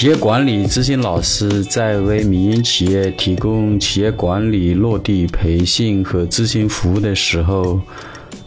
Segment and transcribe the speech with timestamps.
[0.00, 7.78] 企业管理咨询老师在为民营企业提供企业管理落地培训和咨询服务的时候，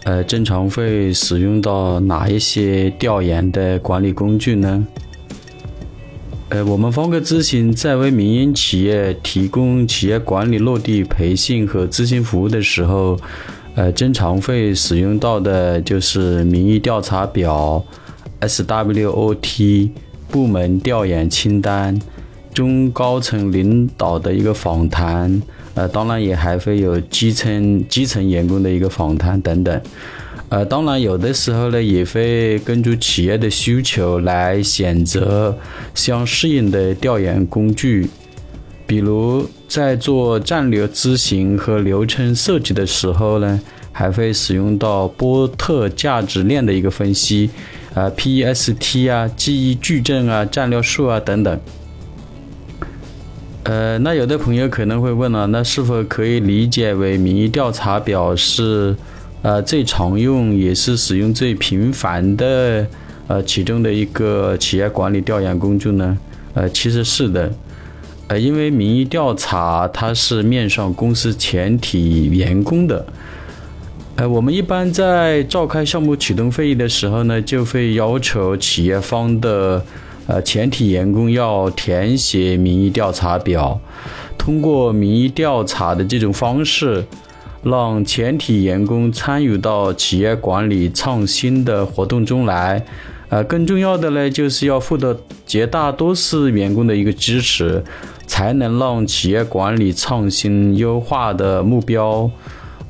[0.04, 4.88] 呃，经常会使用到哪一些调研的管理工具呢？
[6.50, 13.16] 呃，我们方格咨询在为民营企业提供企业管理落地培训和咨询服务的时候，
[13.76, 17.86] 呃，经常会使用到的就是民意调查表、
[18.42, 19.92] SWOT。
[20.34, 21.96] 部门调研清单、
[22.56, 25.40] 中高层领导的一个访谈，
[25.76, 29.82] 呃，当然也还会有基层基层员工的一个访谈等等，
[30.50, 35.56] 呃，当然有的时候呢，也会根据企业的需求来选择
[35.94, 38.10] 相适应的调研工具，
[38.88, 47.52] 比如在做战略咨询和流程设计的时候呢，还会使用到波特价值链的一个分析。
[47.94, 51.60] 啊，PEST 啊，记忆矩阵啊，战略树啊等等。
[53.64, 58.96] 呃，那有的朋友可能会问了，那是否可以理解为民意调查表是
[59.42, 62.86] 呃最常用也是使用最频繁的
[63.28, 66.18] 呃其中的一个企业管理调研工具呢？
[66.56, 67.52] 呃，其实是的。
[68.28, 73.06] 呃，因为民意调查它是面向公司全体员工的。
[74.16, 79.84] 呃，我们一般在召开项目启动会议的时候呢，就会要求企业方的
[80.28, 83.80] 呃全体员工要填写民意调查表，
[84.38, 87.04] 通过民意调查的这种方式，
[87.64, 92.86] 让全体员工参与到企业管理创新的活动中来。
[93.30, 97.84] 呃，更重要的呢，就是要获得绝大多数员工的一个支持，
[98.28, 102.30] 才能让企业管理创新优化的目标。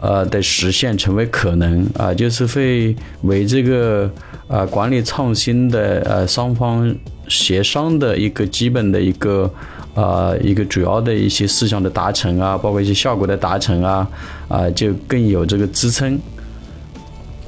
[0.04, 4.12] 呃的实现成为可能啊，就是会为这个
[4.50, 6.94] 呃管理创新的呃双方
[7.30, 9.50] 协商的一个基本的一个
[9.96, 14.06] 呃一个主要的一些事项的达成啊，包括一些效果的达成啊
[14.50, 16.20] 啊，就更有这个支撑。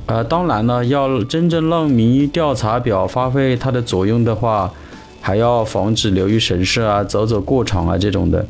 [0.06, 4.72] 呃，当然呢，要真正让民意调查表发挥它的作用的话，
[5.20, 8.46] 还要防止流于形式啊、走走过场啊这种的。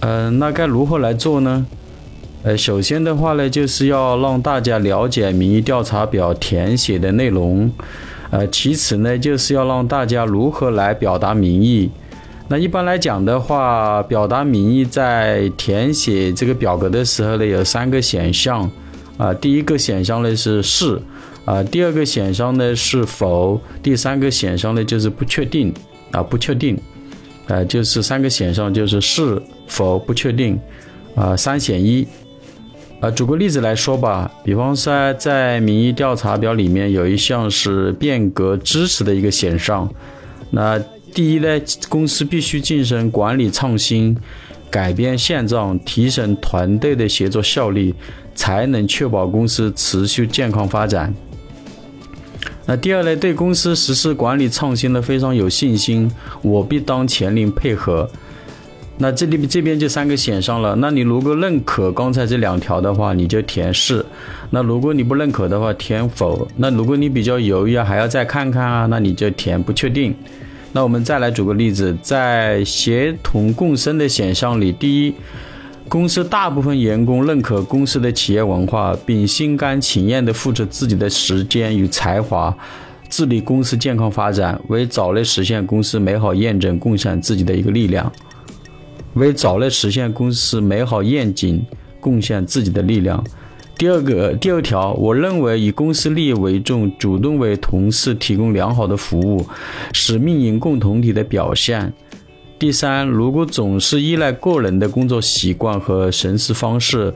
[0.00, 1.64] 嗯，那该如何来做呢？
[2.44, 7.70] 呃，首先的话呢，就是要让大家了解民意调查表填写的内容，
[8.30, 11.90] 呃，其次呢，就是要让大家如何来表达民意。
[12.46, 18.70] 那一般来讲的话，表达民意在填写这个表格的时候呢，有三个选项，
[19.18, 20.98] 啊，第一个选项呢是是，
[21.44, 25.74] 啊，第二个选项呢是否，第三个选项呢就是不确定，
[26.12, 26.78] 啊，不确定，
[27.48, 30.58] 呃，就是三个选项就是是否不确定，
[31.16, 32.06] 啊，三选一。
[33.00, 39.88] 啊，举个例子来说吧，比方说在民意调查表里面有一项是变革支持的一个选项。
[40.50, 40.76] 那
[41.14, 44.16] 第一呢，公司必须进行管理创新，
[44.68, 47.94] 改变现状，提升团队的协作效率，
[48.34, 51.14] 才能确保公司持续健康发展。
[52.66, 56.10] 那第二呢，对公司实施管理创新呢非常有信心，
[56.42, 58.10] 我必当全力配合。
[59.00, 60.74] 那这里这边就三个选项了。
[60.76, 64.04] 那你如果认可刚才这两条的话，你就填是；
[64.50, 66.46] 那如果你不认可的话，填否。
[66.56, 70.12] 那如果你比较犹豫啊，还要再看看啊，那你就填不确定。
[70.72, 75.14] 那我们再来举个例子，在协同共生的选项里，第一，
[75.88, 82.52] 公司大部分员工认可公司的企业文化，并心甘情愿地付出自己的时间与才华，
[83.08, 88.12] 致力公司健康发展，为早日实现公司美好愿景贡献自己的一个力量。
[89.14, 91.64] 为早日实现公司美好愿景
[92.00, 93.24] 贡献自己的力量。
[93.76, 99.46] 第二个，第二条，我认为以公司利益为重，主动为同事提供良好的服务，
[99.92, 101.92] 是命运共同体的表现。
[102.58, 107.14] 第三，如果总是依赖个人的工作习惯和行事方式，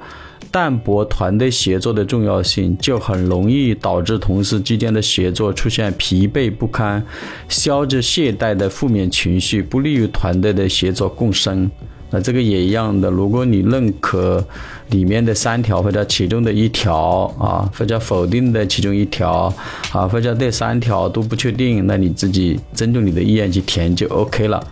[0.52, 7.04] 淡薄团队协作的重要性，就很容易导致同事之间的协作出现疲惫不堪、
[7.48, 11.68] 消极懈怠的负面情绪，不利于团队的协作共生。
[12.12, 14.46] 那这个也一样的，如果你认可
[14.90, 19.52] 里面的三条或者其中的一条啊，或者否定的其中一条
[19.92, 24.62] 啊，或者这三条都不确定，那你自己尊重你的意愿去填就 OK 了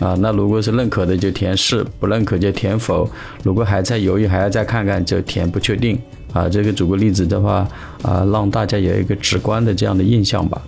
[0.00, 0.16] 啊。
[0.18, 3.08] 那如果是认可的就填是，不认可就填否。
[3.44, 5.96] 如果还在犹豫，还要再看看就填不确定
[6.32, 6.48] 啊。
[6.48, 7.68] 这个举个例子的话
[8.02, 10.60] 啊，让大家有一个直观的这样的印象吧。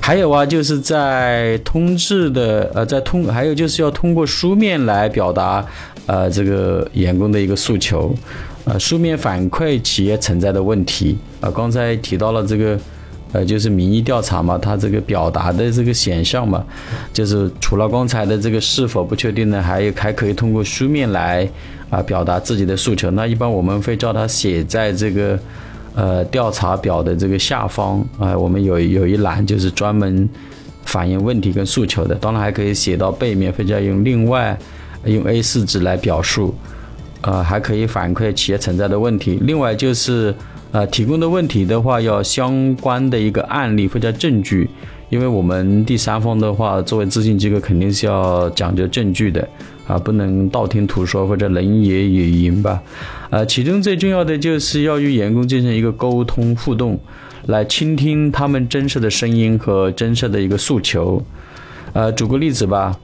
[0.00, 5.64] 还有啊，就是在通知的呃，在通还有就是要通过书面来表达
[6.06, 8.14] 呃这个员工的一个诉求，
[8.64, 11.50] 呃书面反馈企业存在的问题啊。
[11.50, 12.78] 刚才提到了这个
[13.32, 16.64] 呃，就是民意调查嘛，它这个表达的这个选项嘛，
[17.12, 21.48] 就是除了刚才的这个是否不确定呢，还有还可以通过书面来
[21.90, 23.08] 啊表达自己的诉求。
[23.12, 25.38] 那一般我们会叫他写在这个
[25.94, 30.28] 呃调查表的这个下方啊，我们有有一栏就是专门
[30.84, 32.14] 反映问题跟诉求的。
[32.14, 34.58] 当然还可以写到背面，或者用另外
[35.04, 36.54] 用 A4 纸来表述，
[37.22, 39.38] 呃，还可以反馈企业存在的问题。
[39.42, 40.34] 另外就是。
[40.72, 44.70] 呃，提供的问题的话，要相关的一个案例或者证据，
[45.08, 49.48] 因为我们第三方的话，作为咨询机构，肯定是要讲究证据的，
[49.90, 52.80] 啊，不能道听途说或者人言语音吧。
[53.30, 56.98] 呃，其中最重要的就是要与员工进行一个沟通互动，
[57.46, 61.20] 来倾听他们真实的声音和真实的一个诉求。
[61.92, 62.96] 呃，举个例子吧，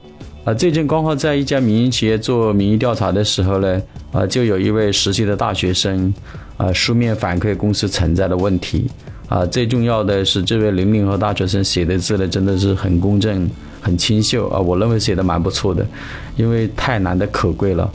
[0.45, 3.81] 啊，最近刚好在一家民营企业做民意调查的时候呢，
[4.13, 6.13] 啊，就有一位实习的大学生。
[6.57, 8.89] 啊，书面反馈公司存在的问题
[9.29, 13.47] 啊，最重要的是这位零零后大学生写的字呢，真的是很公正、
[13.87, 15.87] 很清秀啊，我认为写的蛮不错的，
[16.35, 17.89] 因为太难得可贵了。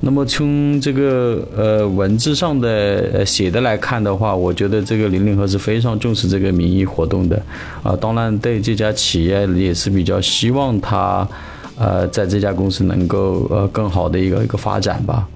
[0.00, 7.40] 那么从这个呃文字上的写的来看的话，我觉得这个零零后是非常重视这个民意活动的
[7.84, 11.28] 啊，当然对这家企业也是比较希望他
[11.78, 15.28] 呃在这家公司能够呃更好的一个一个发展吧。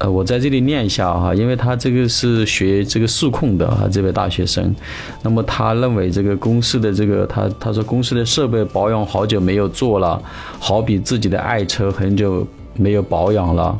[0.00, 4.74] 呃，我在这里念一下哈，因为他这个是学这个数控的哈，这位大学生，
[5.22, 10.20] 那么他认为这个公司的这个他他说公司的设备保养好久没有做了，
[10.58, 13.78] 好比自己的爱车很久没有保养了，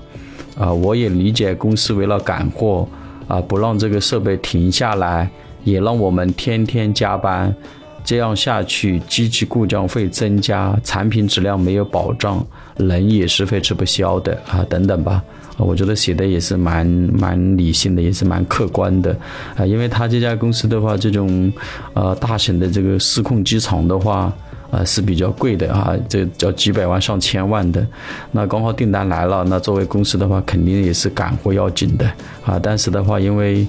[0.59, 2.87] 啊，我也理解公司为了赶货
[3.27, 5.27] 啊，不让这个设备停下来，
[5.65, 7.55] 也让我们天天加班，
[8.03, 12.45] 这样下去机器故障会增加，产品质量没有保障，
[12.77, 15.23] 人也是会吃不消的啊，等等吧。
[15.57, 19.15] 我觉得写的也是蛮蛮理性的，也是蛮客观的，
[19.57, 21.53] 啊，因为他这家公司的话，这种，
[21.93, 24.33] 呃，大型的这个失控机床的话，
[24.71, 27.87] 啊，是比较贵的啊，这叫几百万上千万的，
[28.33, 32.11] 那刚好订单来了，那作为公司的话，肯定也是赶货要紧的，
[32.47, 33.67] 啊，但是的话，因为。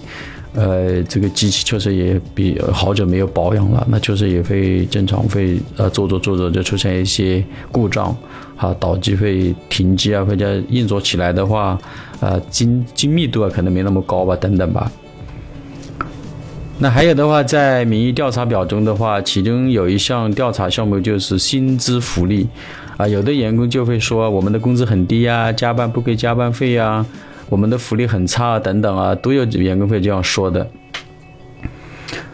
[0.53, 8.13] 呃，这个机器确实也比好久没有保养了，那确实也会经常会呃做着做着就出现一些故障，
[8.57, 11.79] 啊，导致会停机啊，或者运作起来的话，
[12.19, 14.91] 呃，精精密度啊可能没那么高吧，等等吧。
[16.79, 22.45] 那还有的话，在民意调查表中的话，其中有一项调查项目就是薪资福利，
[22.97, 27.05] 啊，有的员工就会说我们的工资很低呀，加班不给加班费呀。
[27.51, 30.65] 我们的福利很差等等啊，都有员工会这样说的。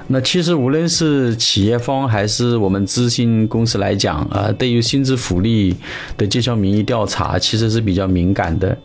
[0.10, 5.76] 那其实无论是企业方还是我们咨询公司来讲啊，对于薪资福利
[6.16, 8.78] 的这项民意调查，其实是比较敏感的。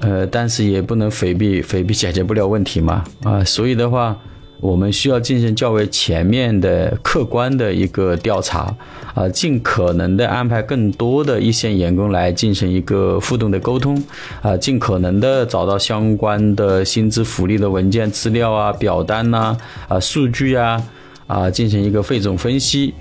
[0.00, 4.18] 呃，但是也不能回避，回避解决不了问题嘛啊，所以的话。
[4.60, 8.74] 我们需要进行较为全面的、客观的一个调查，
[9.14, 14.02] 啊，尽可能的安排更多的一线员工来进行一个互动的沟通，
[14.42, 19.56] 啊，尽可能的找到相关的薪资福利的文件资料啊、表单呐、
[19.88, 20.82] 啊数据啊，
[21.26, 22.92] 啊，进行一个汇总分析。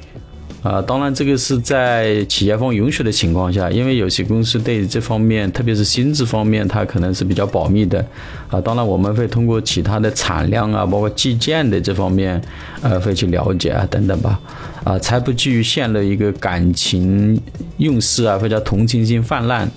[0.61, 8.05] 啊，当然，这个是在企业方允许的情况下，因为有些公司对这方面，特别是薪资方面，它可能是比较保密的。
[8.49, 12.41] 啊，当然我们会通过其他的产量啊，包括计件的这方面，
[12.81, 14.37] 呃，会去了解啊，等等吧。
[14.83, 17.39] 啊，才不至于陷入一个感情
[17.77, 19.69] 用事啊，或者同情心泛滥。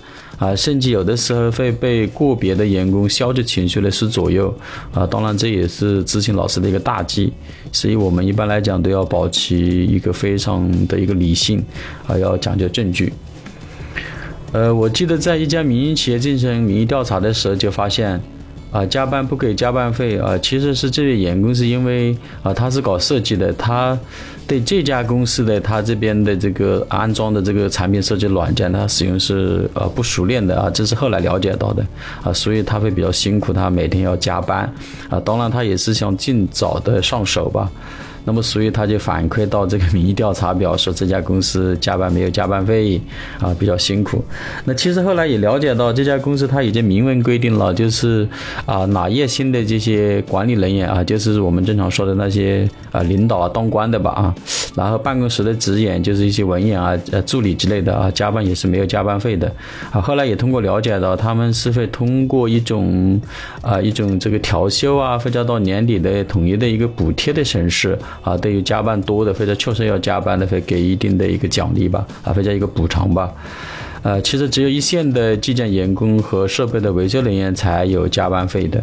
[0.42, 4.52] 啊，甚至有的时候会被个别的员工消极情绪的所左右，
[4.92, 7.32] 啊，当然这也是咨询老师的一个大忌，
[7.70, 11.64] 所以我们一般来讲都要保持一个非常的一个理性，
[12.08, 13.12] 啊，要讲究证据。
[14.50, 18.20] 呃，我记得在一家民营企业进行民意调查的时候，就发现。
[18.72, 23.96] 啊，加班不给加班费啊，其实是这位员工是因为啊，他是搞设计的，他
[24.46, 31.86] 对这家公司的他这边的这个安装的这个产品设计软件，他使用是呃不熟练的啊，这是后来了解到的
[32.24, 34.60] 啊，所以他会比较辛苦，他每天要加班
[35.10, 37.70] 啊，当然他也是想尽早的上手吧。
[38.24, 43.00] 那么，所以他就反馈到这个民意调查表，说这家公司加班没有加班费，
[43.40, 44.24] 啊，比较辛苦。
[44.64, 48.28] 那其实后来也了解到，这家公司它已经明文规定了，就是
[48.64, 54.34] 啊，哪业新的这些管理人员啊，就是我们正常说的那些啊领导啊、当官的吧啊，
[54.76, 59.52] 然后办公室的职员，就是一些文员啊、呃助理之类的啊，加班也是没有加班费的。
[59.90, 63.20] 啊，后来也通过了解到，他们是会通过一种
[63.60, 67.98] 啊一种这个调休啊，或者到年底的统一的一个补贴的形式。
[68.22, 73.32] 啊，对于加班多的或者确实要加班的，会给一定的一个奖励吧，啊，或者一个补偿吧。
[74.02, 78.82] 呃，其实只有一线的计件员工和设备的维修人员才有加班费的。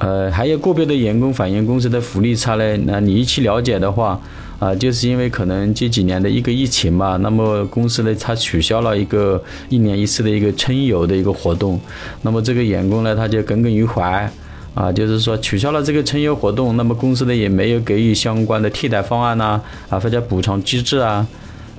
[0.00, 2.80] 呃，还有个别的员工反映公司的福利差嘞。
[2.86, 4.20] 那你一去了解的话，
[4.60, 11.80] 啊，就是因为可能这几年的一个疫情嘛，那么公司呢，它取消了一个一年一次的一个春游的一个活动，
[12.22, 14.30] 那么这个员工呢，他就耿耿于怀，
[14.74, 21.26] 啊，就是说取消了这个春游活动，那么公司呢也没有给予相关的替代方案呐，啊，或者补偿机制啊。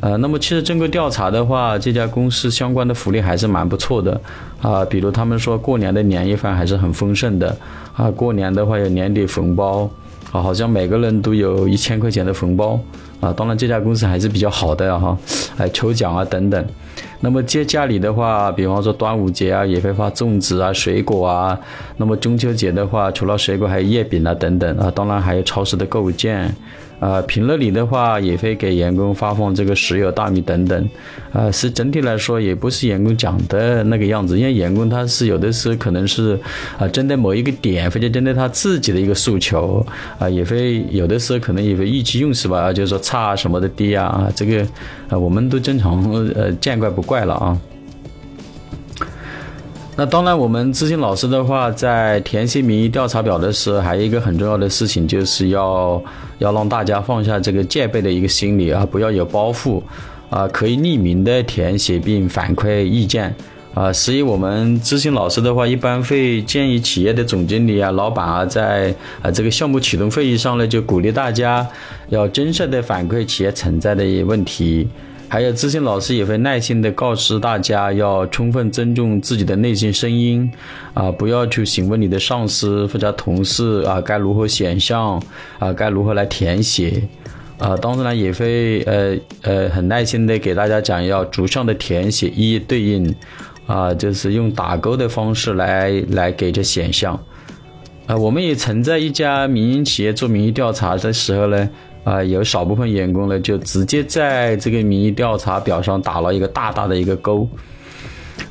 [0.01, 4.19] 呃，那么其实经过调查的话，这家公司相关的福利还是蛮不错的
[4.61, 4.85] 啊。
[4.85, 7.55] 比如他们说过年的年夜饭还是很丰盛的
[7.95, 9.89] 啊，过年的话有年底红包
[10.31, 12.79] 啊，好像每个人都有一千块钱的红包
[13.19, 13.33] 啊。
[13.33, 15.17] 当然这家公司还是比较好的哈，
[15.57, 16.65] 哎抽奖啊等等。
[17.19, 21.59] 那么接家里的话，比方说端午节啊，也会发粽子啊、水果啊。
[21.97, 26.55] 那么中秋节的话，除了水果还有月饼啊等等啊，当然还有超市的购物券。
[26.99, 30.89] 啊，平乐里的话也会给员工发放这个石油、大米等等，
[31.31, 36.37] 啊，是整体来说也不是员工讲的那个样子，因为员工他是有的时候可能是
[36.77, 39.85] 啊，针对某一个点或者针对他自己的一个诉求
[40.17, 44.61] 啊，也会有的时候可能也会意气用事吧，就是说差什么的低啊，这个
[45.07, 46.03] 啊，我们都经常
[46.35, 47.57] 呃见怪不怪了啊。
[49.99, 56.01] 那当然，我们咨询老师的话，在填写民意调查表的时候，还有一个很重要的事情，就是要
[56.37, 59.83] 要让大家放下这个戒备的一个心理啊，不要有包袱
[60.29, 63.35] 啊，可以匿名的填写并反馈意见
[63.73, 63.91] 啊。
[63.91, 71.67] 所以，我们咨询老师的话，一般会建议企业的总经理啊、老板啊，在啊这个项目启动会议上呢，就鼓励大家
[72.07, 74.87] 要真实的反馈企业存在的问题。
[75.31, 80.51] 还有咨询老师也会耐心的告知大家，要充分尊重自己的内心声音，
[80.95, 85.21] 啊，不要去询问你的上司或者同事啊，该如何选项
[85.59, 87.03] 啊，该如何来填写，
[87.59, 93.15] 啊，当然了，也会呃呃很耐心的给大家讲，要逐项的填写，一一对应，
[93.67, 97.13] 啊，就是用打勾的方式来来给这选项，
[98.07, 101.69] 啊，我们也曾在一家民营企业做民意调查的时候呢。
[102.03, 107.47] 啊，有少部分员工呢，就直接在这个民意调查表上打了一个大大的一个勾。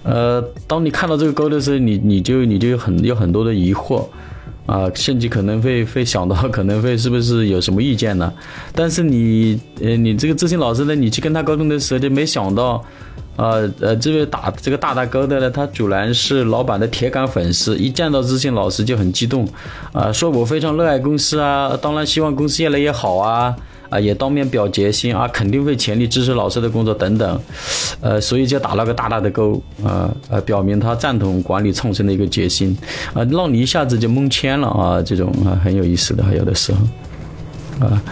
[0.02, 4.06] 呃，当你看到这个勾的时候，你你就你就有很有很多的疑惑
[4.66, 8.32] 啊，甚至可能会会想到可能会是不是有什么意见呢？
[8.74, 12.84] 但是你呃，你这个咨询老师呢，你去跟他沟通的时候，就没想到。
[13.38, 19.46] 呃呃，这位打这个大大勾的呢，他主然是老板的铁杆粉丝，一见到自信老师就很激动，
[19.92, 23.54] 啊，说我非常热爱公司啊，当然希望公司越来越好啊，
[23.90, 27.40] 啊，也当面表决心啊，肯定会全力支持老师的工作等等，
[28.00, 32.76] 呃，所以就打了个大大的勾，啊呃，表明他赞同管理创新的一个决心，
[33.14, 36.78] 啊，让你一下子就蒙圈了啊，这种啊很有意思的，有的时候。
[37.78, 38.02] 啊，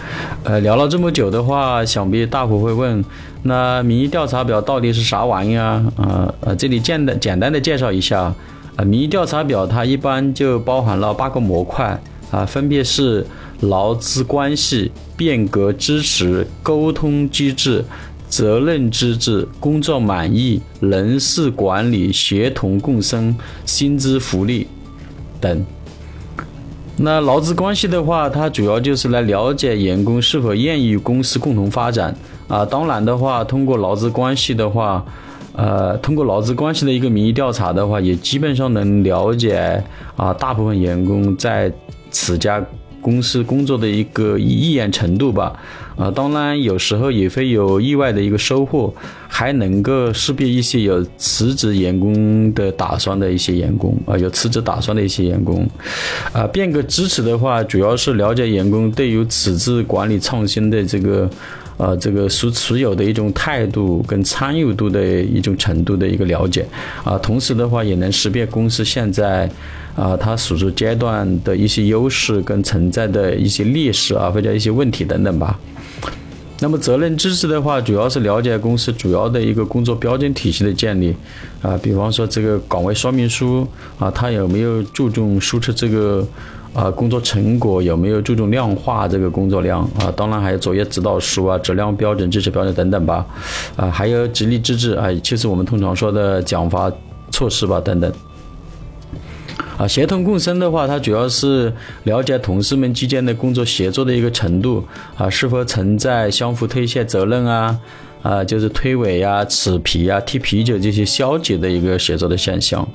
[0.45, 3.03] 呃，聊了这么久的话，想必大伙会问，
[3.43, 5.85] 那民意调查表到底是啥玩意啊？
[5.95, 8.33] 啊，呃，这里简单简单的介绍一下，
[8.75, 11.99] 啊，民意调查表它一般就包含了八个模块，
[12.31, 13.25] 啊，分别是
[13.61, 17.85] 劳资关系、变革支持、沟通机制、
[18.27, 24.67] 责任机制、工作满意、人事管理、协同共生、薪资福利
[25.39, 25.65] 等。
[26.97, 32.15] 那劳资关系的话，它主要就是来了解员工是否愿意与公司共同发展
[32.47, 32.65] 啊。
[32.65, 35.03] 当然的话，通过劳资关系的话，
[35.53, 39.83] 呃，通过劳资关系的一个民意调查的话，也基本上能了解
[40.15, 41.71] 啊，大部分员工在
[42.11, 42.63] 此家。
[42.99, 45.53] 公司工作的一个意愿程度吧，
[45.95, 48.93] 啊，当然有时候也会有意外的一个收获，
[49.37, 55.63] 还能够识别一些有辞职员工的打算的一些员工啊，有辞职打算的一些员工，
[56.33, 61.29] 啊，变革支持的话，主要是了解员工对于此次管理创新的这个。
[61.79, 66.65] 呃，这个所持有的一种态度跟参与度的一种程度的一个了解，
[67.03, 69.47] 啊，同时的话也能识别公司现在，
[69.95, 75.59] 啊，它所处阶段的一些优势跟存在的一些劣势啊，或者一些问题等等吧。
[76.59, 81.15] 那么责任知识的话，主要是了解公司主要的一个工作标准体系的建立，
[81.61, 83.67] 啊，比方说这个岗位说明书，
[83.99, 86.25] 啊，它有没有注重输出这个。
[86.73, 90.13] 啊，工作成果有没有注重量化这个工作量啊？
[90.15, 93.25] 当然还有作业指导书啊、质量标准、支持标准等等吧。
[93.75, 96.91] 啊，还有激励机制啊，就是我们通常说的奖罚
[97.31, 98.11] 措施吧等等。
[99.77, 101.71] 啊，协同共生的话，它主要是
[102.05, 104.83] 了解同事们之间的工作协作的一个程度
[105.15, 107.79] 啊，是否存在相互推卸责任啊？
[108.23, 112.85] 啊，就是推诿呀、扯皮啊、踢皮球这些消极的一个协作的现象。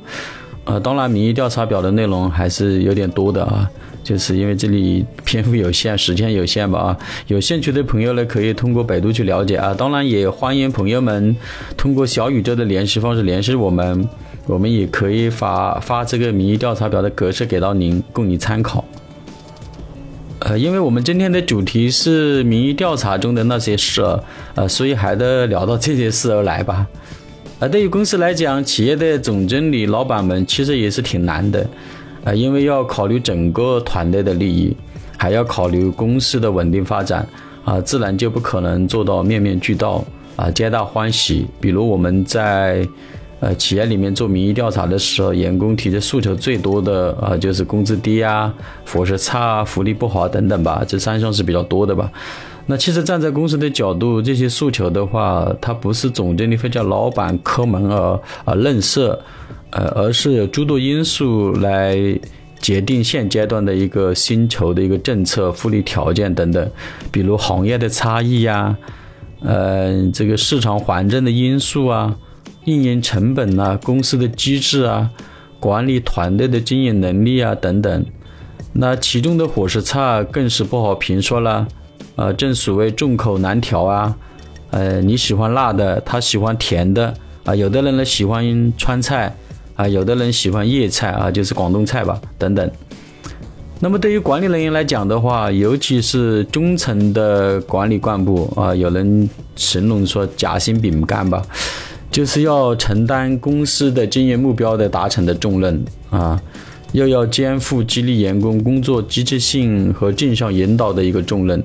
[0.64, 3.70] 呃，当然，民意调查表的内容还是有点多的啊，
[4.02, 6.98] 就是因为这里篇幅有限，时间有限吧啊。
[7.28, 9.72] 有兴趣的朋友呢，可以通过百度去了解啊。
[9.72, 11.34] 当然，也欢迎朋友们
[11.76, 14.06] 通过小宇宙的联系方式联系我们
[14.46, 18.84] 我们也可以发发这个民意调查表的格式给到您，供你参考。
[20.40, 24.20] 呃，因为我们今天的主题是民意调查中的那些事儿，
[24.56, 26.84] 呃，所以还得聊到这些事儿来吧。
[27.60, 31.64] 而，对于公司来讲，企业的总经理、老板们其实也是挺难的，
[32.24, 34.76] 呃，因为要考虑整个团队的利益，
[35.16, 37.24] 还要考虑公司的稳定发展，
[37.64, 41.46] 啊，自然就不可能做到面面俱到，啊，皆大欢喜。
[41.60, 42.84] 比如我们在。
[43.42, 48.54] 呃，企业里面做民意调查的时候，员工提的诉求最多的啊，就是工资低啊、
[48.86, 52.08] 伙食差啊、福利不好等等吧，这三项是比较多的吧。
[52.66, 59.18] 那其实站在公司的角度，这些诉求的话，它不是总经理或者老板抠门而而吝啬，
[59.70, 61.98] 呃，而是有诸多因素来
[62.60, 66.70] 决定现阶段的一个薪酬的一个政策、福利条件等等，
[67.10, 68.76] 比如行业的差异呀，
[69.40, 72.16] 呃，这个市场环境的因素啊。
[72.64, 75.10] 运营成本呐，公司的机制啊，
[75.58, 78.06] 管理团队的经营能力啊等等，
[78.74, 81.66] 那其中的伙食差更是不好评说了。
[82.14, 84.14] 呃，正所谓众口难调啊，
[84.70, 87.12] 呃，你喜欢辣的，他喜欢甜的
[87.44, 89.34] 啊，有的人呢喜欢川菜
[89.74, 92.70] 啊，有的人喜欢粤菜啊，就是广东菜吧，等等。
[93.80, 101.42] 那么对于管理人员来讲的话，尤其是中层的管理干部啊，有人形容说夹心饼干吧。
[102.12, 106.38] 就是要承担公司的经营目标的达成的重任啊，
[106.92, 111.64] 又要肩负激励员工工作积极性和正向引导的一个重任，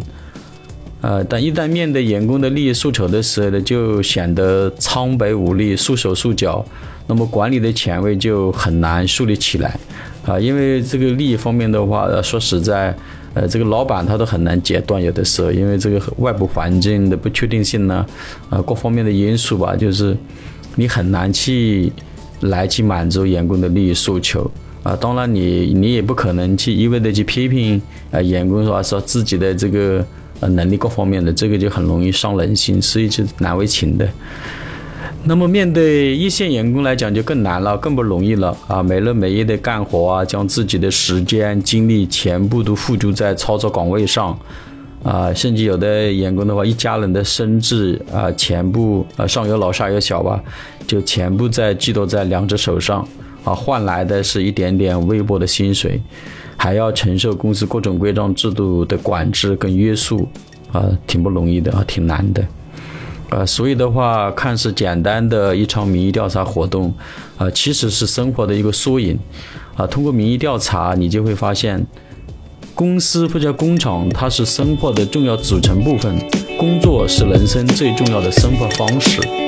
[1.02, 6.66] 呃，但一旦面对员工的利益诉求的时候呢，就显得苍白无力、束手束脚，
[7.08, 9.78] 那么管理的权威就很难树立起来
[10.26, 12.96] 啊，因为这个利益方面的话，说实在。
[13.38, 18.04] 呃，这个老板他都很难截断，有的时候，因为这个外部环境的不确定性呢，
[18.50, 20.18] 呃，各方面的因素吧，就是
[20.76, 21.92] 你很难去
[22.40, 24.50] 来去满足员工的利益诉求
[24.82, 24.96] 啊。
[24.96, 27.80] 当然，你你也不可能去一味的去批评
[28.10, 30.04] 啊员工说说自己的这个
[30.40, 34.10] 呃能力各方面的，这个就很容易伤人心，所以就难为情的。
[35.28, 38.82] 那么面对一线员工来讲就更难了，更不容易了啊！
[38.82, 44.40] 没日没夜的干活啊，将自己的时间精力全部都付诸在操作岗位上，
[45.04, 50.42] 啊，甚至有的员工的话，一家人的生计啊，全部啊上有老下有小吧，
[50.88, 53.06] 就全部在寄托在两只手上
[53.44, 56.02] 啊，换来的是一点点微薄的薪水，
[56.56, 60.26] 还要承受公司各种规章制度的管制跟约束
[60.72, 62.42] 啊，挺不容易的啊，挺难的。
[63.30, 66.94] 呃，所以的话，看似简单的一场民意调查活动，
[67.38, 69.20] 啊，其实是生活的一个缩影。
[69.76, 71.86] 啊，通过民意调查，你就会发现，
[72.74, 76.18] 公司或者工厂，它是生活的重要组成部分，
[76.58, 79.47] 工作是人生最重要的生活方式。